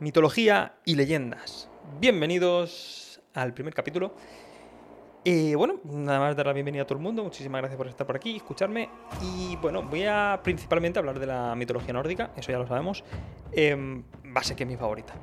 [0.00, 1.68] mitología y leyendas.
[2.00, 4.14] Bienvenidos al primer capítulo.
[5.24, 7.24] Y bueno, nada más dar la bienvenida a todo el mundo.
[7.24, 8.88] Muchísimas gracias por estar por aquí, escucharme.
[9.20, 13.02] Y bueno, voy a principalmente hablar de la mitología nórdica, eso ya lo sabemos.
[13.52, 15.14] Eh, base que es mi favorita.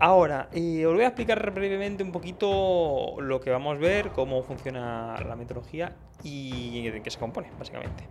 [0.00, 4.42] Ahora, eh, os voy a explicar brevemente un poquito lo que vamos a ver, cómo
[4.42, 8.04] funciona la mitología y de qué se compone, básicamente.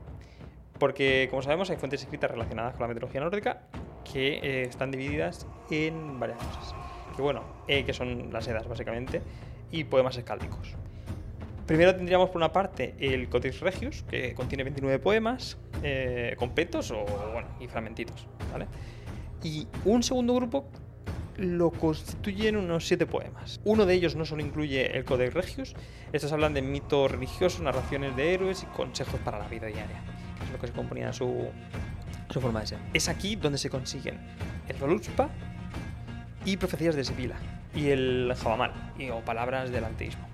[0.79, 3.67] Porque, como sabemos, hay fuentes escritas relacionadas con la mitología nórdica
[4.13, 6.75] que eh, están divididas en varias cosas.
[7.15, 9.21] Que bueno, eh, que son las Edas, básicamente,
[9.71, 10.75] y poemas escáldicos.
[11.65, 17.03] Primero tendríamos por una parte el Codex Regius, que contiene 29 poemas eh, completos o,
[17.33, 18.27] bueno, y fragmentitos.
[19.43, 20.69] Y un segundo grupo
[21.37, 23.59] lo constituyen unos siete poemas.
[23.63, 25.75] Uno de ellos no solo incluye el Codex Regius,
[26.11, 30.03] estos hablan de mitos religiosos, narraciones de héroes y consejos para la vida diaria,
[30.43, 31.47] es lo que se componía su,
[32.93, 34.19] Es aquí donde se consiguen
[34.67, 35.29] el Voluspa
[36.45, 37.35] y profecías de Sibila
[37.75, 40.27] y el Javamal y, o palabras del anteísmo.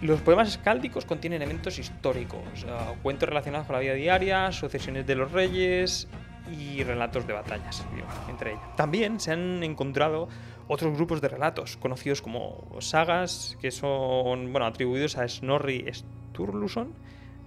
[0.00, 5.14] Los poemas escáldicos contienen elementos históricos, uh, cuentos relacionados con la vida diaria, sucesiones de
[5.16, 6.06] los reyes
[6.52, 7.84] y relatos de batallas,
[8.28, 8.76] entre ellas.
[8.76, 10.28] También se han encontrado
[10.68, 16.92] otros grupos de relatos, conocidos como sagas, que son bueno, atribuidos a Snorri Sturluson,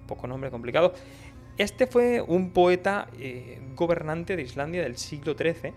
[0.07, 0.93] poco nombre complicado.
[1.57, 5.73] Este fue un poeta eh, gobernante de Islandia del siglo XIII.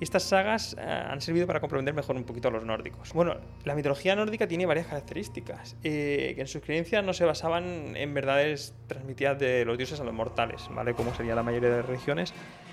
[0.00, 3.12] Estas sagas eh, han servido para comprender mejor un poquito a los nórdicos.
[3.12, 7.96] Bueno, la mitología nórdica tiene varias características, eh, que en sus creencias no se basaban
[7.96, 10.94] en verdades transmitidas de los dioses a los mortales, ¿vale?
[10.94, 12.32] Como sería la mayoría de las religiones,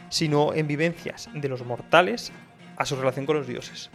[0.10, 2.32] sino en vivencias de los mortales
[2.78, 3.90] a su relación con los dioses.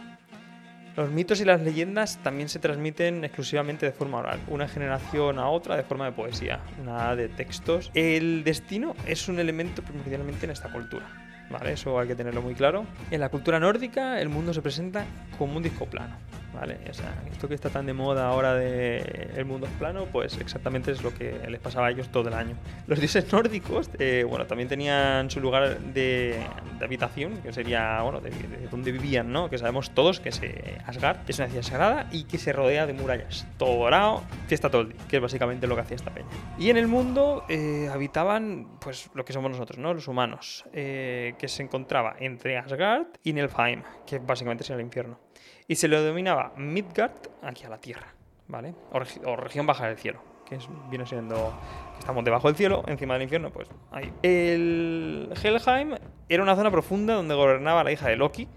[0.97, 5.47] Los mitos y las leyendas también se transmiten exclusivamente de forma oral, una generación a
[5.47, 7.91] otra de forma de poesía, nada de textos.
[7.93, 11.20] El destino es un elemento primordialmente en esta cultura,
[11.51, 11.73] ¿vale?
[11.73, 12.85] Eso hay que tenerlo muy claro.
[13.09, 15.05] En la cultura nórdica el mundo se presenta
[15.37, 16.15] como un disco plano,
[16.53, 16.77] ¿vale?
[16.89, 20.91] O sea, esto que está tan de moda ahora de el mundo plano, pues exactamente
[20.91, 22.55] es lo que les pasaba a ellos todo el año.
[22.87, 26.39] Los dioses nórdicos, eh, bueno, también tenían su lugar de,
[26.79, 29.49] de habitación, que sería, bueno, de, de, donde vivían, ¿no?
[29.49, 30.41] Que sabemos todos que es
[30.85, 33.47] Asgard, es una ciudad sagrada y que se rodea de murallas.
[33.57, 36.27] Todo dorado, fiesta todo el día, que es básicamente lo que hacía esta peña.
[36.57, 39.93] Y en el mundo eh, habitaban, pues, lo que somos nosotros, ¿no?
[39.93, 45.17] Los humanos, eh, que se encontraba entre Asgard y Nilfheim, que básicamente es el infierno
[45.67, 48.13] y se le denominaba Midgard aquí a la tierra,
[48.47, 48.75] ¿vale?
[48.91, 51.51] O, regi o región baja del cielo, que es, viene siendo
[51.97, 54.13] estamos debajo del cielo, encima del infierno, pues ahí.
[54.21, 55.95] El Helheim
[56.29, 58.47] era una zona profunda donde gobernaba la hija de Loki.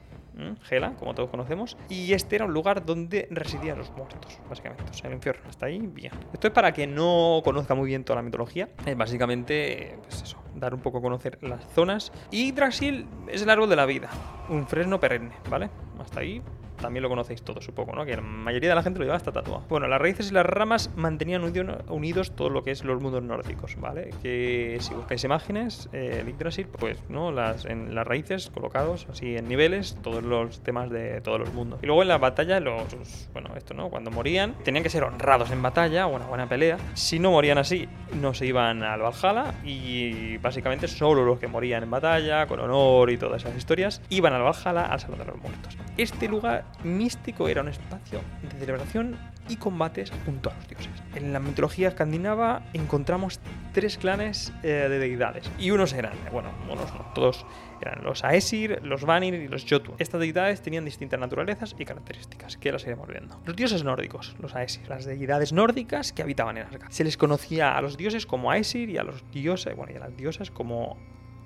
[0.69, 4.93] Hela, como todos conocemos, y este era un lugar donde residían los muertos, básicamente, o
[4.93, 6.12] sea, el infierno, hasta ahí, bien.
[6.33, 10.44] Esto es para que no conozca muy bien toda la mitología, es básicamente, pues eso,
[10.54, 12.12] dar un poco a conocer las zonas.
[12.31, 14.09] Y Draxil es el árbol de la vida,
[14.48, 15.70] un fresno perenne, ¿vale?
[15.98, 16.42] Hasta ahí
[16.84, 18.05] también lo conocéis todos, supongo, ¿no?
[18.05, 19.65] Que la mayoría de la gente lo lleva hasta tatuado.
[19.71, 23.77] Bueno, las raíces y las ramas mantenían unidos todo lo que es los mundos nórdicos,
[23.81, 24.11] ¿vale?
[24.22, 27.33] Que si buscáis imágenes, eh, Yggdrasil, pues, ¿no?
[27.33, 31.81] Las, en las raíces colocados así en niveles, todos los temas de todos los mundos.
[31.83, 32.84] Y luego en la batalla, los,
[33.33, 33.89] bueno, esto, ¿no?
[33.89, 36.77] Cuando morían, tenían que ser honrados en batalla, o una buena pelea.
[36.93, 37.89] Si no morían así,
[38.21, 43.11] no se iban al Valhalla y básicamente solo los que morían en batalla, con honor
[43.11, 45.78] y todas esas historias, iban al Valhalla al Salón de los Muertos.
[45.97, 49.17] Este lugar místico era un espacio de celebración
[49.49, 50.91] y combates junto a los dioses.
[51.15, 53.41] En la mitología escandinava encontramos
[53.73, 55.51] tres clanes eh, de deidades.
[55.59, 57.45] Y unos eran, bueno, unos no, todos
[57.83, 59.97] eran los Aesir, los Vanir y los Jotun.
[59.99, 63.41] Estas deidades tenían distintas naturalezas y características, que las iremos viendo.
[63.45, 66.91] Los dioses nórdicos, los Aesir, las deidades nórdicas que habitaban en Asgard.
[66.91, 70.01] Se les conocía a los dioses como Aesir y a los dioses, bueno, y a
[70.01, 70.97] las diosas como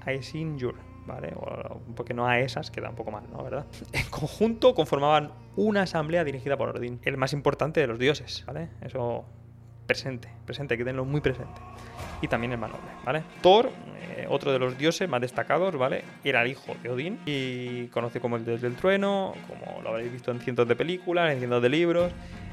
[0.04, 0.76] Aesinjur.
[1.08, 1.32] ¿Vale?
[1.34, 3.42] O, porque no a esas, queda un poco mal, ¿no?
[3.42, 3.66] ¿Verdad?
[3.92, 8.68] En conjunto conformaban una asamblea dirigida por Odín, el más importante de los dioses, ¿vale?
[8.80, 9.24] Eso
[9.86, 11.60] presente, presente, que tenlo muy presente.
[12.20, 13.22] Y también el más noble, ¿vale?
[13.40, 13.70] Thor,
[14.16, 16.04] eh, otro de los dioses más destacados, ¿vale?
[16.22, 20.12] Era el hijo de Odín y conoce como el dios del trueno, como lo habréis
[20.12, 22.12] visto en cientos de películas, en cientos de libros.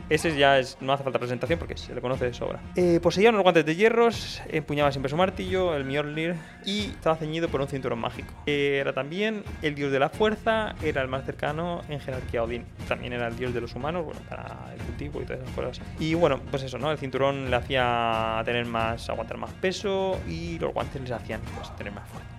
[0.10, 2.62] Ese ya es, no hace falta presentación porque se le conoce de sobra.
[2.76, 7.50] Eh, poseía unos guantes de hierros, empuñaba siempre su martillo, el Mjolnir, y estaba ceñido
[7.50, 8.34] por un cinturón mágico.
[8.46, 12.66] Era también el dios de la fuerza, era el más cercano en jerarquía a Odín.
[12.88, 15.82] También era el dios de los humanos, bueno, para el cultivo y todas esas cosas.
[16.00, 16.92] Y bueno, pues eso, ¿no?
[16.92, 21.76] El cinturón le hacía tener más, aguantar más peso y los guantes les hacían pues,
[21.76, 22.36] tener más fuerza.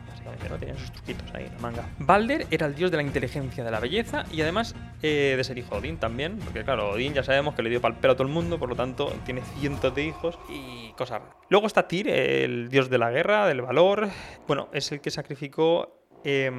[0.50, 0.56] ¿no?
[0.56, 1.88] Tenían sus truquitos ahí en la manga.
[1.98, 4.74] Balder era el dios de la inteligencia, de la belleza y además
[5.06, 7.80] eh, de ser hijo de Odín también, porque claro, Odín ya sabemos que le dio
[7.80, 11.22] pal pelo a todo el mundo, por lo tanto tiene cientos de hijos y cosas
[11.22, 11.36] raras.
[11.48, 14.08] Luego está Tyr, el dios de la guerra, del valor.
[14.46, 16.50] Bueno, es el que sacrificó eh,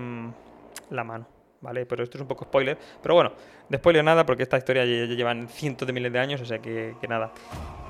[0.89, 1.27] la mano.
[1.61, 1.85] ¿vale?
[1.85, 2.77] Pero esto es un poco spoiler.
[3.01, 3.33] Pero bueno,
[3.69, 6.45] de spoiler nada, porque esta historia ya, ya llevan cientos de miles de años, o
[6.45, 7.31] sea que, que nada.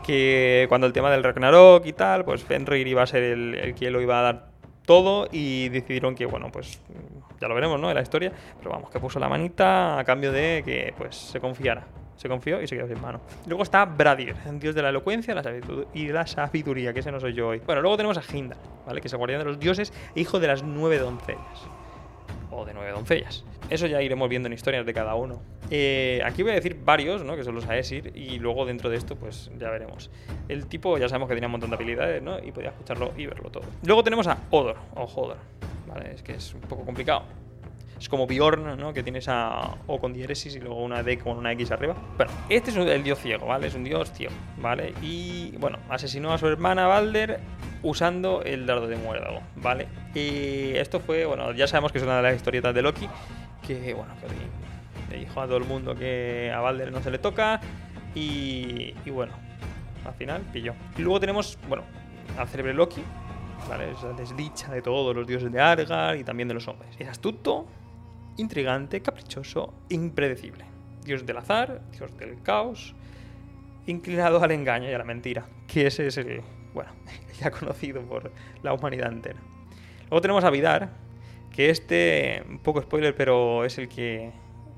[0.06, 3.76] Que cuando el tema del Ragnarok y tal, pues Fenrir iba a ser el, el
[3.76, 4.57] que lo iba a dar
[4.88, 6.80] todo y decidieron que, bueno, pues
[7.40, 7.90] ya lo veremos, ¿no?
[7.90, 11.40] En la historia, pero vamos, que puso la manita a cambio de que, pues, se
[11.40, 11.86] confiara.
[12.16, 13.22] Se confió y se quedó sin mano.
[13.46, 15.44] Luego está Bradir, dios de la elocuencia la
[15.94, 17.62] y la sabiduría, que ese no soy yo hoy.
[17.64, 18.58] Bueno, luego tenemos a Hindar,
[18.88, 19.02] ¿vale?
[19.02, 21.68] Que es el guardián de los dioses e hijo de las nueve doncellas.
[22.50, 23.46] O de nueve doncellas.
[23.70, 25.42] Eso ya iremos viendo en historias de cada uno.
[25.70, 27.36] Eh, aquí voy a decir varios, ¿no?
[27.36, 30.10] Que son los Aesir, y luego dentro de esto, pues ya veremos.
[30.48, 32.40] El tipo, ya sabemos que tenía un montón de habilidades, ¿no?
[32.40, 33.66] Y podía escucharlo y verlo todo.
[33.84, 35.38] Luego tenemos a Odor, o Hodor,
[35.88, 36.14] ¿vale?
[36.14, 37.24] Es que es un poco complicado.
[38.00, 38.94] Es como Bjorn, ¿no?
[38.94, 41.96] Que tienes a O con diéresis y luego una D con una X arriba.
[42.16, 43.68] Bueno, este es el dios ciego, ¿vale?
[43.68, 44.94] Es un dios ciego, ¿vale?
[45.02, 47.40] Y bueno, asesinó a su hermana Balder
[47.82, 49.88] usando el dardo de muérdago, ¿vale?
[50.14, 53.10] Y esto fue, bueno, ya sabemos que es una de las historietas de Loki,
[53.66, 54.28] que bueno, que
[55.10, 57.60] le- dijo a todo el mundo que a Balder no se le toca
[58.16, 59.34] y, bueno,
[60.06, 60.74] al final pilló.
[60.98, 61.84] Y luego tenemos, bueno,
[62.38, 63.04] al célebre Loki,
[63.70, 63.92] ¿vale?
[63.92, 66.90] Esa desdicha de todos los dioses de Argar y también de los hombres.
[67.00, 67.68] Es astuto,
[68.38, 70.66] intrigante, caprichoso, impredecible.
[71.04, 72.96] Dios del azar, dios del caos,
[73.86, 75.46] inclinado al engaño y a la mentira.
[75.68, 76.42] Que ese es el,
[76.74, 76.92] bueno,
[77.40, 78.32] ya conocido por
[78.64, 79.40] la humanidad entera.
[80.10, 80.90] Luego tenemos a Vidar,
[81.54, 84.32] que este, un poco spoiler, pero es el que,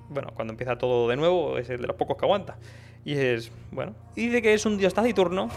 [0.09, 2.57] bueno, cuando empieza todo de nuevo, es el de los pocos que aguanta.
[3.05, 5.49] Y es, bueno, y dice que es un dios taciturno,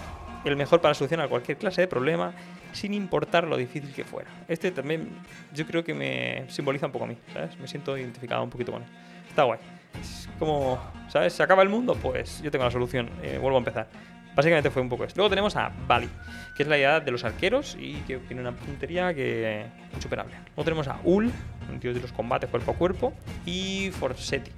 [0.45, 2.33] el mejor para solucionar cualquier clase de problema,
[2.73, 4.31] sin importar lo difícil que fuera.
[4.49, 5.09] Este también,
[5.55, 7.59] yo creo que me simboliza un poco a mí, ¿sabes?
[7.59, 8.89] Me siento identificado un poquito con él.
[9.29, 9.61] Está guay.
[10.01, 10.79] Es como,
[11.09, 11.33] ¿sabes?
[11.33, 13.89] Se acaba el mundo, pues yo tengo la solución, eh, vuelvo a empezar.
[14.35, 15.19] Básicamente fue un poco esto.
[15.19, 16.09] Luego tenemos a Bali,
[16.57, 20.35] que es la idea de los arqueros y que tiene una puntería que insuperable.
[20.57, 21.31] Luego tenemos a Ul,
[21.71, 23.13] un dios de los combates cuerpo a cuerpo,
[23.45, 24.51] y Forseti,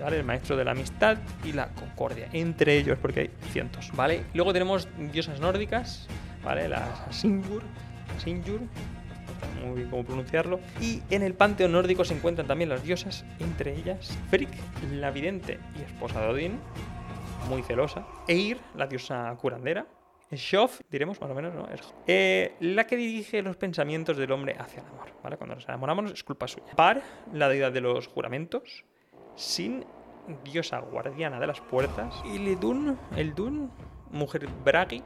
[0.00, 0.18] ¿vale?
[0.18, 4.24] El maestro de la amistad y la concordia, entre ellos, porque hay cientos, ¿vale?
[4.34, 6.08] Luego tenemos diosas nórdicas,
[6.44, 6.68] ¿vale?
[6.68, 8.30] Las no sé
[9.64, 10.60] muy bien cómo pronunciarlo.
[10.80, 14.48] Y en el panteón nórdico se encuentran también las diosas, entre ellas Frigg,
[14.92, 16.58] la vidente y esposa de Odín,
[17.48, 18.06] muy celosa.
[18.28, 19.86] Eir, la diosa curandera.
[20.30, 21.66] Shof, diremos más o menos, ¿no?
[22.06, 25.36] Eh, la que dirige los pensamientos del hombre hacia el amor, ¿vale?
[25.36, 26.74] Cuando nos enamoramos es culpa suya.
[26.74, 27.02] Par,
[27.32, 28.84] la deidad de los juramentos.
[29.36, 29.84] Sin,
[30.44, 32.14] diosa guardiana de las puertas.
[32.24, 33.70] Y Ledun, el Dun,
[34.10, 35.02] mujer Bragi,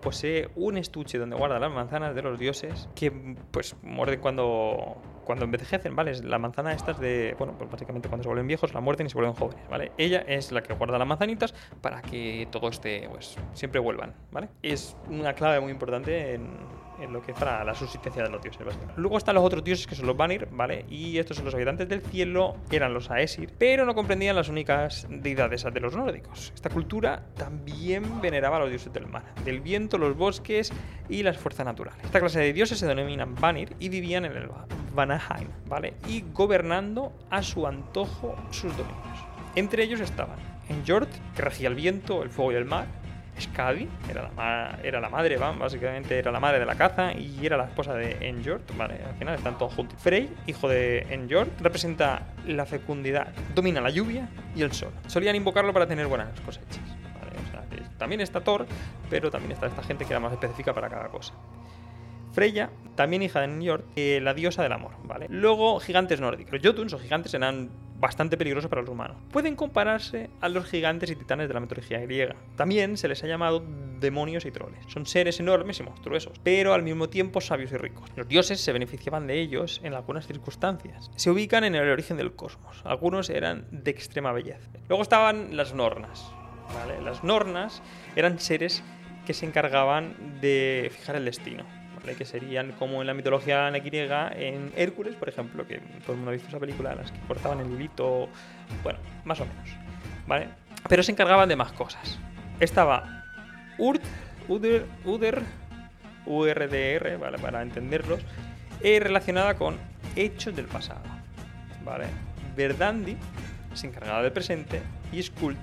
[0.00, 3.10] posee un estuche donde guarda las manzanas de los dioses que
[3.50, 4.96] pues muerden cuando
[5.28, 6.12] cuando envejecen, ¿vale?
[6.12, 9.10] Es La manzana estas de, bueno, pues básicamente cuando se vuelven viejos la muerden y
[9.10, 9.92] se vuelven jóvenes, ¿vale?
[9.98, 14.48] Ella es la que guarda las manzanitas para que todo esté, pues, siempre vuelvan, ¿vale?
[14.62, 16.48] Es una clave muy importante en,
[17.00, 19.00] en lo que es para la subsistencia de los dioses, básicamente.
[19.00, 20.84] Luego están los otros dioses que son los Vanir, ¿vale?
[20.88, 25.06] Y estos son los habitantes del cielo, eran los Aesir, pero no comprendían las únicas
[25.08, 26.52] deidades de los nórdicos.
[26.54, 30.72] Esta cultura también veneraba a los dioses del mar, del viento, los bosques
[31.08, 32.04] y las fuerzas naturales.
[32.04, 34.48] Esta clase de dioses se denominan Vanir y vivían en el
[34.94, 35.94] Vanaheim, ¿vale?
[36.08, 39.18] Y gobernando a su antojo sus dominios.
[39.54, 42.86] Entre ellos estaban Enjord, que regía el viento, el fuego y el mar,
[43.40, 44.22] Skadi, era
[45.00, 48.62] la, madre, básicamente era la madre de la caza y era la esposa de Enjord,
[48.76, 49.00] ¿vale?
[49.04, 49.98] Al final están todos juntos.
[50.00, 54.92] Frey, hijo de Enjord, representa la fecundidad, domina la lluvia y el sol.
[55.06, 56.80] Solían invocarlo para tener buenas cosechas,
[57.98, 58.66] también está Thor,
[59.10, 61.34] pero también está esta gente que era más específica para cada cosa.
[62.32, 65.26] Freya, también hija de Njord, eh, la diosa del amor, ¿vale?
[65.28, 66.52] Luego, gigantes nórdicos.
[66.52, 69.16] Los Jotuns o gigantes eran bastante peligrosos para los humanos.
[69.32, 72.36] Pueden compararse a los gigantes y titanes de la mitología griega.
[72.56, 73.62] También se les ha llamado
[74.00, 74.84] demonios y troles.
[74.88, 78.10] Son seres enormes y monstruosos, pero al mismo tiempo sabios y ricos.
[78.16, 81.10] Los dioses se beneficiaban de ellos en algunas circunstancias.
[81.16, 82.80] Se ubican en el origen del cosmos.
[82.84, 84.70] Algunos eran de extrema belleza.
[84.88, 86.30] Luego estaban las nornas.
[87.02, 87.82] Las nornas
[88.14, 88.82] eran seres
[89.26, 91.77] que se encargaban de fijar el destino.
[91.98, 96.30] Que serían como en la mitología griega, en Hércules, por ejemplo, que todo el mundo
[96.30, 98.28] ha visto esa película, las que cortaban el hilito,
[98.82, 99.68] bueno, más o menos,
[100.26, 100.48] ¿vale?
[100.88, 102.18] Pero se encargaban de más cosas.
[102.60, 103.24] Estaba
[103.78, 104.02] Urt,
[104.48, 105.42] Uder, Uder,
[106.26, 107.38] URDR, ¿vale?
[107.38, 108.20] Para entenderlos,
[108.82, 109.76] eh, relacionada con
[110.16, 111.02] hechos del pasado,
[111.84, 112.06] ¿vale?
[112.56, 113.16] Verdandi
[113.74, 115.58] se encargaba del presente y Skuld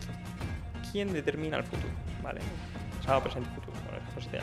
[0.92, 2.40] quien determina el futuro, ¿vale?
[2.98, 4.40] Pasado, presente y futuro, bueno, pues ya.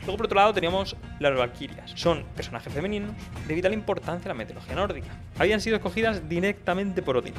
[0.00, 1.92] Luego, por otro lado, teníamos las Valquirias.
[1.94, 3.12] Son personajes femeninos
[3.46, 5.08] de vital importancia en la mitología nórdica.
[5.38, 7.34] Habían sido escogidas directamente por Odín.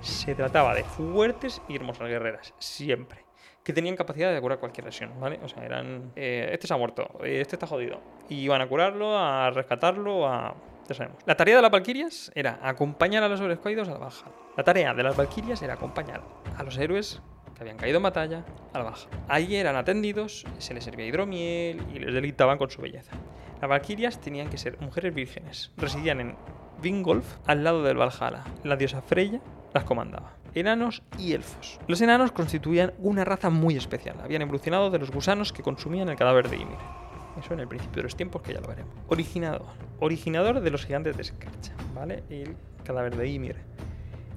[0.00, 3.24] Se trataba de fuertes y hermosas guerreras, siempre.
[3.64, 5.40] Que tenían capacidad de curar cualquier lesión, ¿vale?
[5.42, 6.12] O sea, eran.
[6.14, 8.00] eh, este se ha muerto, este está jodido.
[8.28, 10.54] Y iban a curarlo, a rescatarlo, a,
[10.88, 11.18] ya sabemos.
[11.26, 14.30] La tarea de las Valquirias era acompañar a los héroes caídos al Valhalla.
[14.56, 16.22] La tarea de las Valquirias era acompañar
[16.56, 17.20] a los héroes
[17.56, 19.08] que habían caído en batalla al Valhalla.
[19.28, 23.12] Allí eran atendidos, se les servía hidromiel y les deleitaban con su belleza.
[23.60, 25.72] Las Valquirias tenían que ser mujeres vírgenes.
[25.76, 26.36] Residían en
[26.82, 28.44] Vingolf, al lado del Valhalla.
[28.64, 29.40] La diosa Freya
[29.72, 30.34] las comandaba.
[30.54, 31.78] Enanos y elfos.
[31.86, 34.16] Los enanos constituían una raza muy especial.
[34.22, 36.78] Habían evolucionado de los gusanos que consumían el cadáver de Ymir.
[37.38, 38.94] Eso en el principio de los tiempos, que ya lo veremos.
[39.08, 39.66] Originador.
[40.00, 42.24] Originador de los gigantes de Escarcha, ¿vale?
[42.30, 43.56] El cadáver de Ymir.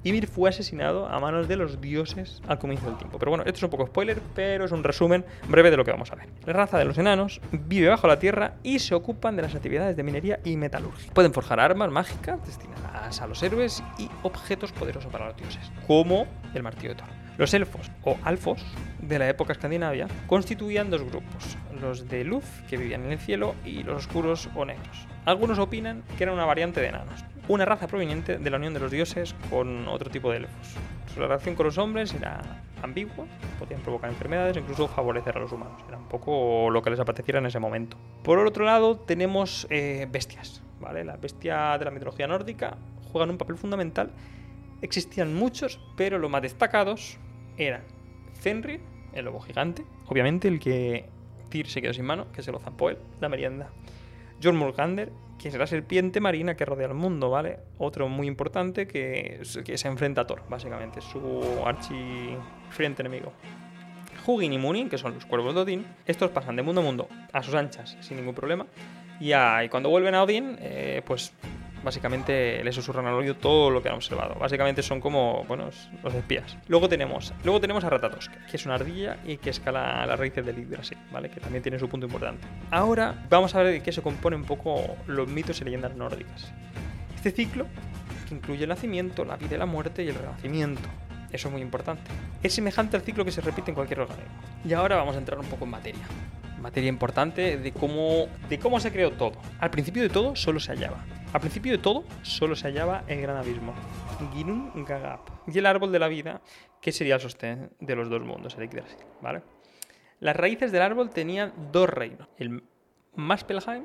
[0.02, 3.18] Ymir fue asesinado a manos de los dioses al comienzo del tiempo.
[3.18, 5.90] Pero bueno, esto es un poco spoiler, pero es un resumen breve de lo que
[5.90, 6.28] vamos a ver.
[6.46, 9.96] La raza de los enanos vive bajo la tierra y se ocupan de las actividades
[9.96, 11.12] de minería y metalurgia.
[11.12, 16.26] Pueden forjar armas mágicas destinadas a los héroes y objetos poderosos para los dioses, como
[16.54, 17.08] el martillo de Thor.
[17.36, 18.62] Los elfos o alfos
[19.00, 23.54] de la época escandinavia constituían dos grupos, los de luz, que vivían en el cielo,
[23.64, 25.06] y los oscuros o negros.
[25.24, 28.80] Algunos opinan que era una variante de enanos, una raza proveniente de la unión de
[28.80, 30.76] los dioses con otro tipo de elfos.
[31.12, 33.26] Su relación con los hombres era ambigua,
[33.58, 35.82] podían provocar enfermedades e incluso favorecer a los humanos.
[35.88, 37.96] Era un poco lo que les apeteciera en ese momento.
[38.22, 40.62] Por otro lado, tenemos eh, bestias.
[40.78, 41.04] ¿vale?
[41.04, 42.78] Las bestias de la mitología nórdica
[43.10, 44.12] juegan un papel fundamental.
[44.80, 47.18] Existían muchos, pero los más destacados
[47.56, 47.82] eran
[48.34, 48.80] Fenrir,
[49.12, 51.08] el lobo gigante, obviamente el que
[51.48, 53.70] Tyr se quedó sin mano, que se lo zampó él, la merienda.
[54.40, 55.10] Jormungandr,
[55.40, 57.60] que es la serpiente marina que rodea el mundo, ¿vale?
[57.78, 63.32] Otro muy importante que, que se enfrenta a Thor, básicamente, su archifrente enemigo.
[64.26, 67.08] Hugin y Munin, que son los cuervos de Odín, estos pasan de mundo a mundo
[67.32, 68.66] a sus anchas sin ningún problema.
[69.18, 71.32] Y, y cuando vuelven a Odín, eh, pues
[71.82, 74.34] básicamente le susurran al oído todo lo que han observado.
[74.34, 75.70] Básicamente son como, bueno,
[76.02, 76.56] los espías.
[76.68, 80.44] Luego tenemos, luego tenemos a Ratatosk, que es una ardilla y que escala las raíces
[80.44, 81.30] del Yggdrasil, ¿vale?
[81.30, 82.46] Que también tiene su punto importante.
[82.70, 86.52] Ahora vamos a ver de qué se compone un poco los mitos y leyendas nórdicas.
[87.16, 87.66] Este ciclo,
[88.28, 90.88] que incluye el nacimiento, la vida y la muerte y el renacimiento.
[91.32, 92.10] Eso es muy importante.
[92.42, 94.34] Es semejante al ciclo que se repite en cualquier organismo.
[94.64, 96.00] Y ahora vamos a entrar un poco en materia
[96.60, 99.32] materia importante de cómo, de cómo se creó todo.
[99.58, 101.04] Al principio de todo solo se hallaba.
[101.32, 103.72] Al principio de todo solo se hallaba el gran abismo,
[104.34, 106.40] Ginun Gagap, y el árbol de la vida,
[106.80, 109.42] que sería el sostén de los dos mundos, el Yggdrasil, ¿vale?
[110.18, 112.64] Las raíces del árbol tenían dos reinos, el
[113.14, 113.84] Maspelheim,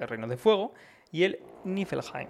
[0.00, 0.74] el reino de fuego,
[1.12, 2.28] y el Niflheim,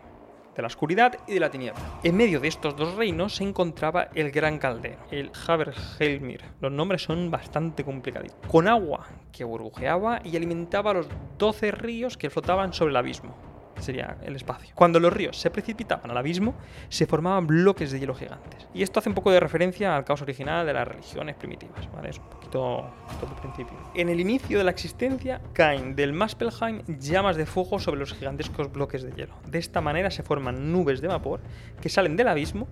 [0.55, 1.81] de la oscuridad y de la tiniebla.
[2.05, 6.45] En medio de estos dos reinos se encontraba el gran caldero, el Haberhelmir.
[6.61, 8.37] Los nombres son bastante complicados.
[8.47, 13.50] Con agua que burbujeaba y alimentaba los 12 ríos que flotaban sobre el abismo
[13.83, 14.73] sería el espacio.
[14.75, 16.55] Cuando los ríos se precipitaban al abismo,
[16.89, 18.67] se formaban bloques de hielo gigantes.
[18.75, 22.11] Y esto hace un poco de referencia al caos original de las religiones primitivas, ¿vale?
[22.11, 23.77] Es un poquito el principio.
[23.95, 28.73] En el inicio de la existencia caen del Maspelheim llamas de fuego sobre los gigantescos
[28.73, 29.35] bloques de hielo.
[29.47, 31.41] De esta manera se forman nubes de vapor
[31.81, 32.69] que salen del abismo,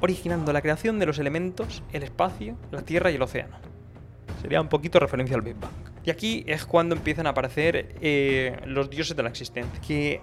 [0.00, 3.56] originando la creación de los elementos, el espacio, la tierra y el océano.
[4.40, 5.72] Sería un poquito referencia al Big Bang.
[6.04, 9.80] Y aquí es cuando empiezan a aparecer eh, los dioses de la existencia.
[9.80, 10.20] Que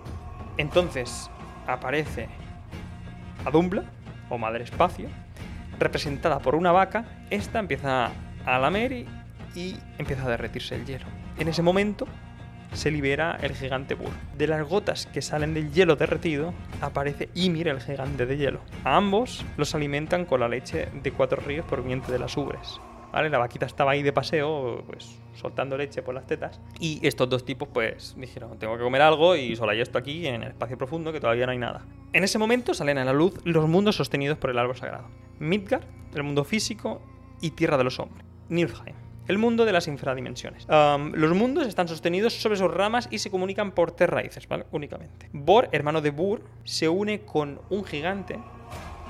[0.58, 1.30] entonces
[1.68, 2.28] aparece
[3.46, 3.84] Adumbla,
[4.30, 5.08] o Madre Espacio,
[5.80, 7.06] representada por una vaca.
[7.30, 8.12] Esta empieza
[8.46, 9.08] a lamer y,
[9.56, 11.06] y empieza a derretirse el hielo.
[11.38, 12.08] En ese momento
[12.74, 14.12] se libera el gigante Bur.
[14.38, 18.60] De las gotas que salen del hielo derretido, aparece Ymir, el gigante de hielo.
[18.84, 22.80] A ambos los alimentan con la leche de cuatro ríos proveniente de las ubres.
[23.12, 23.30] ¿Vale?
[23.30, 26.60] La vaquita estaba ahí de paseo, pues soltando leche por las tetas.
[26.80, 30.28] Y estos dos tipos, pues dijeron, tengo que comer algo y solo hay esto aquí
[30.28, 31.86] en el espacio profundo que todavía no hay nada.
[32.14, 35.06] En ese momento salen a la luz los mundos sostenidos por el árbol sagrado.
[35.40, 37.02] Midgard, el mundo físico
[37.42, 38.26] y tierra de los hombres.
[38.50, 38.96] Niflheim,
[39.28, 40.68] el mundo de las infradimensiones.
[40.68, 44.48] los mundos están sostenidos sobre sus ramas y se comunican por tres raíces.
[44.72, 45.30] Únicamente.
[45.32, 48.40] Bor, hermano de Bur, se une con un gigante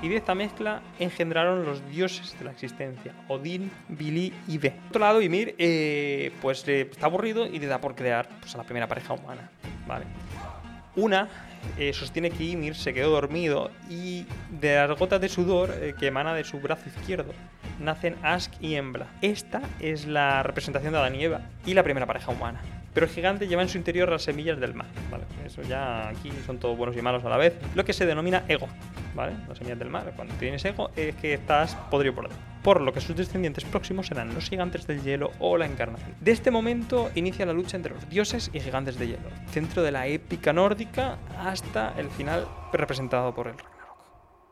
[0.02, 4.70] y de esta mezcla engendraron los dioses de la existencia, Odín, Vili y Ve.
[4.70, 8.58] Por otro lado, Ymir eh, pues está aburrido y le da por crear pues, a
[8.58, 9.50] la primera pareja humana,
[9.86, 10.06] ¿vale?
[10.96, 11.28] Una
[11.78, 16.06] eh, sostiene que Ymir se quedó dormido y de las gotas de sudor eh, que
[16.06, 17.32] emana de su brazo izquierdo
[17.78, 19.06] nacen Ask y Embla.
[19.22, 22.60] Esta es la representación de Adán y Eva y la primera pareja humana.
[22.92, 24.88] Pero el gigante lleva en su interior las semillas del mal.
[25.10, 25.24] ¿vale?
[25.44, 27.54] Eso ya aquí son todos buenos y malos a la vez.
[27.74, 28.68] Lo que se denomina ego.
[29.16, 30.12] Las semillas del mal.
[30.16, 32.44] Cuando tienes ego es que estás podrido por dentro.
[32.62, 36.14] Por lo que sus descendientes próximos serán los gigantes del hielo o la encarnación.
[36.20, 39.28] De este momento inicia la lucha entre los dioses y gigantes de hielo.
[39.50, 43.54] Centro de la épica nórdica hasta el final representado por el.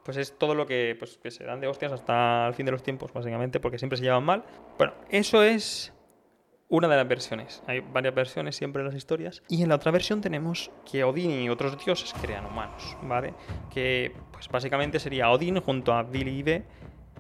[0.04, 2.73] Pues es todo lo que, pues, que se dan de hostias hasta el fin de
[2.73, 4.42] los tiempos, básicamente, porque siempre se llevan mal.
[4.78, 5.92] Bueno, eso es
[6.68, 7.62] una de las versiones.
[7.66, 9.42] Hay varias versiones siempre en las historias.
[9.48, 13.34] Y en la otra versión tenemos que Odín y otros dioses crean humanos, ¿vale?
[13.70, 16.64] Que pues básicamente sería Odín junto a Ve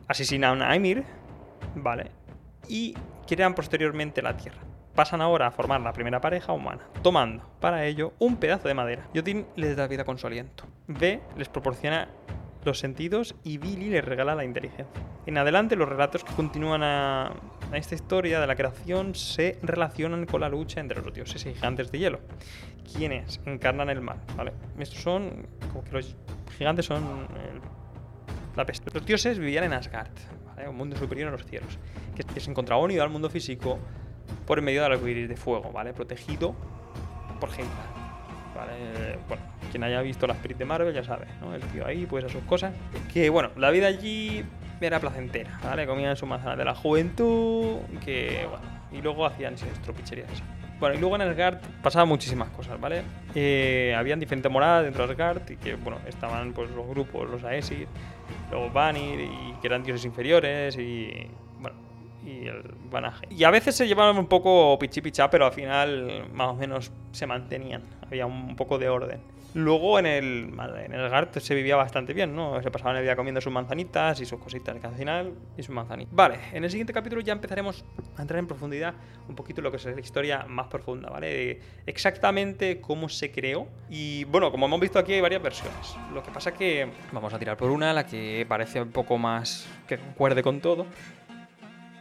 [0.06, 1.04] asesinan a Ymir,
[1.74, 2.10] ¿vale?
[2.68, 2.94] Y
[3.26, 4.58] crean posteriormente la Tierra.
[4.94, 9.08] Pasan ahora a formar la primera pareja humana, tomando para ello un pedazo de madera.
[9.14, 10.64] Y Odín les da vida con su aliento.
[10.88, 12.08] Ve les proporciona
[12.64, 15.02] los sentidos y Billy les regala la inteligencia.
[15.26, 17.32] En adelante los relatos que continúan a,
[17.76, 21.92] esta historia de la creación se relacionan con la lucha entre los dioses y gigantes
[21.92, 22.20] de hielo,
[22.92, 24.52] quienes encarnan el mal, ¿vale?
[24.78, 26.16] Estos son, como que los
[26.56, 27.28] gigantes son
[28.56, 28.90] la peste.
[28.92, 30.10] Los dioses vivían en Asgard,
[30.68, 31.78] un mundo superior a los cielos,
[32.14, 33.78] que, se encontraba unido al mundo físico
[34.46, 35.92] por medio del arco iris de fuego, ¿vale?
[35.92, 36.54] Protegido
[37.38, 37.98] por Heimdall.
[39.28, 41.54] Bueno, quien haya visto las pelis de Marvel ya sabe, ¿no?
[41.54, 42.74] El tío ahí, pues a sus cosas.
[43.12, 44.44] Que bueno, la vida allí
[44.86, 45.86] era placentera, ¿vale?
[45.86, 50.42] Comían su manzana de la juventud, que bueno, y luego hacían estropicherías.
[50.80, 53.02] Bueno, y luego en Asgard pasaban muchísimas cosas, ¿vale?
[53.34, 57.42] Eh, habían diferentes moradas dentro de Asgard y que, bueno, estaban pues los grupos, los
[57.42, 57.88] Aesir,
[58.50, 61.26] luego Vanir y que eran dioses inferiores y,
[61.58, 61.76] bueno,
[62.24, 63.26] y el Vanaje.
[63.30, 66.92] Y a veces se llevaban un poco pichi pichá, pero al final más o menos
[67.10, 69.20] se mantenían, había un poco de orden.
[69.54, 70.52] Luego en el,
[70.84, 72.62] en el Gart se vivía bastante bien, ¿no?
[72.62, 76.14] Se pasaban el día comiendo sus manzanitas y sus cositas al final y sus manzanitas.
[76.14, 77.84] Vale, en el siguiente capítulo ya empezaremos
[78.16, 78.94] a entrar en profundidad
[79.26, 81.60] un poquito lo que es la historia más profunda, ¿vale?
[81.86, 83.68] exactamente cómo se creó.
[83.88, 85.96] Y bueno, como hemos visto aquí hay varias versiones.
[86.12, 89.66] Lo que pasa que vamos a tirar por una, la que parece un poco más
[89.86, 90.86] que concuerde con todo.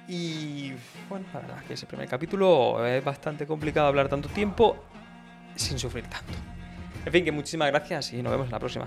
[0.09, 0.73] Y
[1.09, 4.75] bueno, la verdad es que ese primer capítulo es bastante complicado hablar tanto tiempo
[5.55, 6.56] sin sufrir tanto.
[7.07, 8.85] En fin, que muchísimas gracias y nos vemos en la próxima.